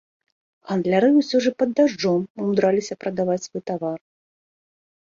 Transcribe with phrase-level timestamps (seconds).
[0.69, 3.99] Гандляры ўсё ж і пад дажджом умудраліся прадаваць свой тавар.